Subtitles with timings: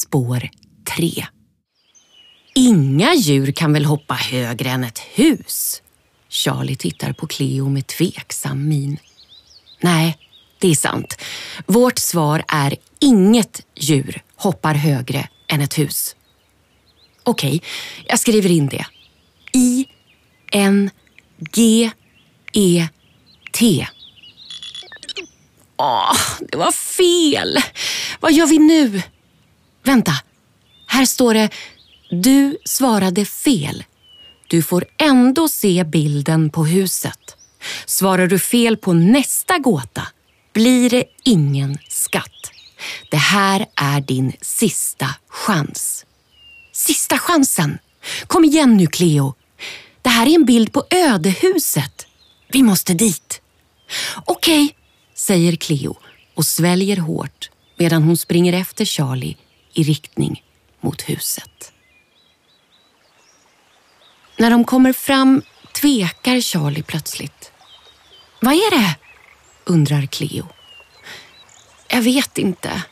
[0.00, 0.48] spår
[0.96, 1.26] 3.
[2.54, 5.82] Inga djur kan väl hoppa högre än ett hus?
[6.28, 8.96] Charlie tittar på Cleo med tveksam min.
[9.80, 10.18] Nej,
[10.58, 11.16] det är sant.
[11.66, 16.16] Vårt svar är inget djur hoppar högre än ett hus.
[17.24, 17.62] Okej,
[18.06, 18.86] jag skriver in det.
[19.52, 19.86] I
[20.52, 20.90] N
[21.38, 21.90] G
[22.52, 22.88] E
[23.52, 23.86] T.
[25.76, 27.58] Åh, det var fel.
[28.20, 29.02] Vad gör vi nu?
[29.90, 30.12] Vänta,
[30.86, 31.50] här står det
[32.10, 33.84] Du svarade fel.
[34.48, 37.36] Du får ändå se bilden på huset.
[37.86, 40.06] Svarar du fel på nästa gåta
[40.52, 42.52] blir det ingen skatt.
[43.10, 46.06] Det här är din sista chans.
[46.72, 47.78] Sista chansen!
[48.26, 49.34] Kom igen nu, Cleo.
[50.02, 52.06] Det här är en bild på ödehuset.
[52.48, 53.40] Vi måste dit.
[54.24, 54.76] Okej, okay,
[55.14, 55.96] säger Cleo
[56.34, 59.36] och sväljer hårt medan hon springer efter Charlie
[59.74, 60.44] i riktning
[60.80, 61.72] mot huset.
[64.36, 65.42] När de kommer fram
[65.80, 67.52] tvekar Charlie plötsligt.
[68.40, 68.96] Vad är det?
[69.64, 70.46] undrar Cleo.
[71.88, 72.82] Jag vet inte.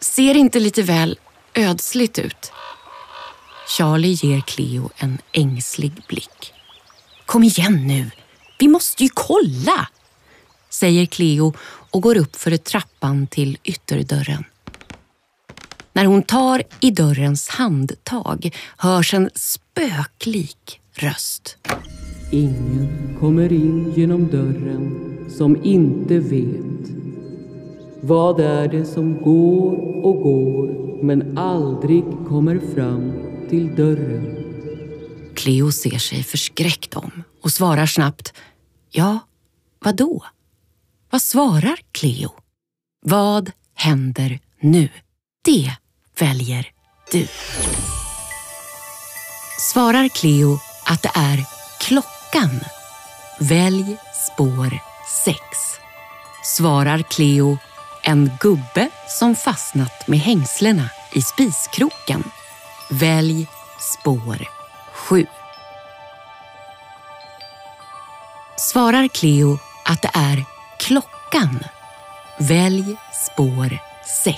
[0.00, 1.18] Ser inte lite väl
[1.54, 2.52] ödsligt ut?
[3.78, 6.52] Charlie ger Cleo en ängslig blick.
[7.26, 8.10] Kom igen nu,
[8.58, 9.88] vi måste ju kolla!
[10.70, 11.54] säger Cleo
[11.90, 14.44] och går upp för trappan till ytterdörren.
[15.92, 21.56] När hon tar i dörrens handtag hörs en spöklik röst.
[22.32, 26.90] Ingen kommer in genom dörren som inte vet.
[28.02, 33.12] Vad är det som går och går men aldrig kommer fram
[33.48, 34.36] till dörren?
[35.34, 38.32] Cleo ser sig förskräckt om och svarar snabbt.
[38.90, 39.18] Ja,
[39.78, 40.24] vad då?
[41.10, 42.30] Vad svarar Cleo?
[43.06, 44.88] Vad händer nu?
[45.44, 45.76] Det
[46.20, 46.66] väljer
[47.12, 47.26] du.
[49.72, 51.44] Svarar Cleo att det är
[51.80, 52.60] klockan?
[53.38, 54.78] Välj spår
[55.24, 55.38] 6.
[56.44, 57.58] Svarar Cleo
[58.02, 62.24] en gubbe som fastnat med hängslena i spiskroken?
[62.90, 63.46] Välj
[63.80, 64.48] spår
[64.92, 65.26] 7.
[68.56, 70.44] Svarar Cleo att det är
[70.78, 71.64] klockan?
[72.38, 73.78] Välj spår
[74.24, 74.36] 6.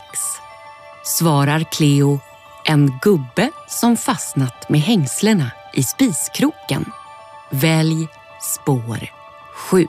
[1.04, 2.20] Svarar Cleo
[2.64, 6.84] en gubbe som fastnat med hängslena i spiskroken?
[7.50, 8.08] Välj
[8.40, 9.10] spår
[9.70, 9.86] 7.